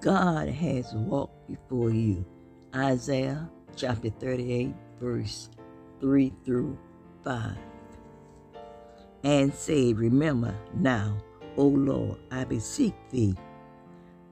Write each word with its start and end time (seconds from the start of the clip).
God 0.00 0.48
has 0.48 0.94
walked 0.94 1.48
before 1.48 1.90
you. 1.90 2.24
Isaiah 2.74 3.48
chapter 3.74 4.10
38, 4.10 4.72
verse 5.00 5.50
3 6.00 6.32
through 6.44 6.78
5. 7.24 7.56
And 9.24 9.52
say, 9.52 9.92
Remember 9.92 10.54
now, 10.74 11.18
O 11.56 11.66
Lord, 11.66 12.18
I 12.30 12.44
beseech 12.44 12.94
thee, 13.10 13.34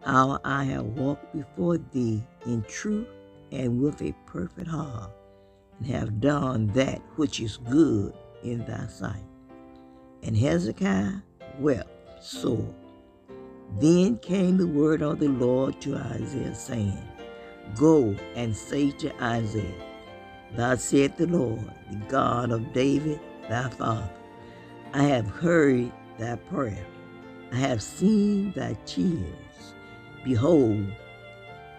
how 0.04 0.38
I 0.44 0.64
have 0.64 0.84
walked 0.84 1.34
before 1.34 1.78
thee 1.78 2.22
in 2.44 2.62
truth 2.68 3.08
and 3.50 3.80
with 3.80 4.00
a 4.02 4.14
perfect 4.26 4.68
heart, 4.68 5.10
and 5.78 5.88
have 5.88 6.20
done 6.20 6.68
that 6.68 7.02
which 7.16 7.40
is 7.40 7.56
good 7.56 8.14
in 8.44 8.64
thy 8.66 8.86
sight. 8.86 9.24
And 10.22 10.36
Hezekiah 10.36 11.14
wept 11.58 12.22
sore. 12.22 12.72
Then 13.74 14.18
came 14.18 14.56
the 14.56 14.66
word 14.66 15.02
of 15.02 15.18
the 15.18 15.28
Lord 15.28 15.80
to 15.82 15.96
Isaiah, 15.96 16.54
saying, 16.54 16.98
Go 17.76 18.16
and 18.34 18.56
say 18.56 18.90
to 18.92 19.22
Isaiah, 19.22 19.84
Thus 20.54 20.84
saith 20.84 21.16
the 21.16 21.26
Lord, 21.26 21.70
the 21.90 21.98
God 22.08 22.50
of 22.52 22.72
David 22.72 23.20
thy 23.48 23.68
father, 23.70 24.10
I 24.94 25.02
have 25.04 25.26
heard 25.28 25.92
thy 26.18 26.36
prayer, 26.36 26.86
I 27.52 27.56
have 27.56 27.82
seen 27.82 28.52
thy 28.52 28.76
tears. 28.86 29.74
Behold, 30.24 30.86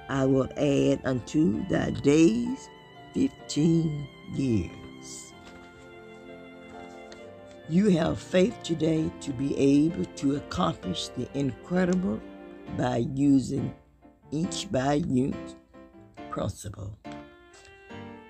I 0.09 0.25
will 0.25 0.49
add 0.57 1.01
unto 1.05 1.65
thy 1.67 1.91
days 1.91 2.69
fifteen 3.13 4.07
years. 4.33 5.33
You 7.69 7.89
have 7.89 8.17
faith 8.17 8.63
today 8.63 9.11
to 9.19 9.33
be 9.33 9.57
able 9.57 10.05
to 10.05 10.37
accomplish 10.37 11.09
the 11.09 11.27
incredible 11.37 12.21
by 12.77 13.07
using 13.13 13.75
inch 14.31 14.71
by 14.71 14.99
inch 14.99 15.35
principle. 16.29 16.97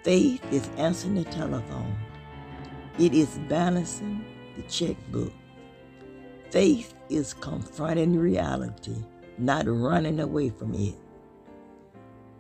Faith 0.02 0.42
is 0.52 0.68
answering 0.78 1.14
the 1.14 1.24
telephone. 1.26 1.96
It 2.98 3.14
is 3.14 3.40
balancing 3.48 4.26
the 4.56 4.64
checkbook. 4.64 5.34
Faith 6.50 6.96
is 7.10 7.36
confronting 7.36 8.18
reality, 8.18 8.96
not 9.38 9.66
running 9.68 10.20
away 10.20 10.50
from 10.50 10.74
it. 10.74 10.96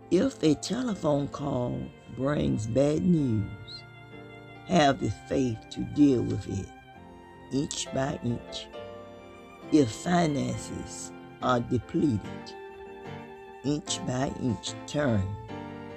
If 0.09 0.42
a 0.42 0.56
telephone 0.56 1.28
call 1.28 1.80
brings 2.16 2.66
bad 2.66 3.04
news, 3.04 3.52
have 4.66 5.00
the 5.00 5.11
faith 5.30 5.59
to 5.70 5.82
deal 5.82 6.23
with 6.23 6.50
it 6.50 6.67
inch 7.52 7.88
by 7.94 8.20
inch. 8.23 8.67
If 9.72 9.90
finances 9.92 11.12
are 11.42 11.59
depleted, 11.59 12.22
inch 13.64 14.06
by 14.06 14.31
inch, 14.42 14.73
turn 14.86 15.23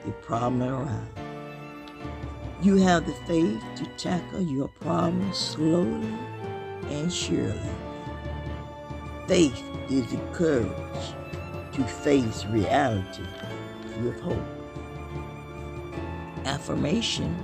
the 0.04 0.12
problem 0.12 0.62
around. 0.62 1.08
You 2.62 2.76
have 2.76 3.06
the 3.06 3.14
faith 3.26 3.62
to 3.76 3.84
tackle 3.96 4.42
your 4.42 4.68
problems 4.68 5.38
slowly 5.38 6.14
and 6.90 7.12
surely. 7.12 7.58
Faith 9.26 9.62
is 9.88 10.10
the 10.10 10.18
courage 10.32 11.14
to 11.72 11.84
face 11.84 12.44
reality 12.46 13.22
with 14.02 14.20
hope. 14.20 14.36
Affirmation 16.44 17.36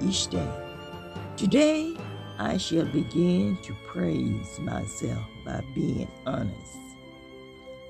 each 0.00 0.28
day. 0.28 0.50
Today, 1.36 1.96
I 2.38 2.56
shall 2.56 2.86
begin 2.86 3.58
to 3.62 3.74
praise 3.86 4.58
myself 4.58 5.24
by 5.44 5.62
being 5.72 6.10
honest. 6.26 6.78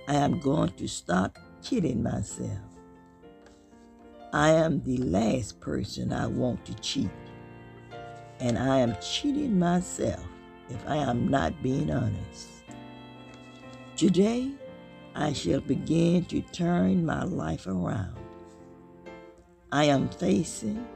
I 0.06 0.17
am 0.17 0.39
going 0.39 0.70
to 0.73 0.86
stop 0.86 1.39
kidding 1.62 2.03
myself. 2.03 2.61
I 4.34 4.51
am 4.51 4.83
the 4.83 4.98
last 4.98 5.61
person 5.61 6.12
I 6.12 6.27
want 6.27 6.62
to 6.67 6.74
cheat, 6.74 7.08
and 8.39 8.58
I 8.58 8.80
am 8.80 8.96
cheating 9.01 9.58
myself 9.58 10.27
if 10.68 10.86
I 10.86 10.97
am 10.97 11.29
not 11.29 11.63
being 11.63 11.91
honest. 11.91 12.48
Today, 13.97 14.51
I 15.14 15.33
shall 15.33 15.61
begin 15.61 16.27
to 16.27 16.42
turn 16.42 17.07
my 17.07 17.23
life 17.23 17.67
around. 17.67 18.18
I 19.73 19.85
am 19.85 20.11
facing 20.11 20.86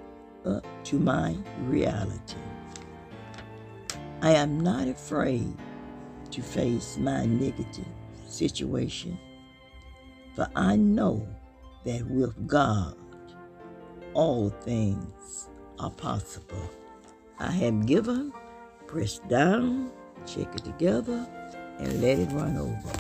up 0.45 0.67
to 0.85 0.99
my 0.99 1.37
reality. 1.61 2.37
I 4.21 4.33
am 4.33 4.59
not 4.59 4.89
afraid 4.89 5.55
to 6.33 6.43
face 6.43 6.97
my 6.99 7.25
negative 7.25 7.87
situation, 8.27 9.17
for 10.35 10.49
I 10.57 10.75
know 10.75 11.27
that 11.85 12.05
with 12.11 12.49
God, 12.49 12.97
all 14.15 14.51
things 14.51 15.49
are 15.79 15.93
possible. 15.93 16.69
I 17.39 17.53
have 17.53 17.87
given, 17.87 18.33
pressed 18.89 19.27
down, 19.29 19.93
shake 20.27 20.53
it 20.53 20.65
together, 20.65 21.25
and 21.79 22.03
let 22.03 22.19
it 22.19 22.33
run 22.33 22.57
over. 22.57 22.98